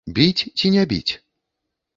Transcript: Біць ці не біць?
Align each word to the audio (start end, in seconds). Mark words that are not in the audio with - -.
Біць 0.17 0.43
ці 0.61 0.71
не 0.77 0.87
біць? 0.95 1.13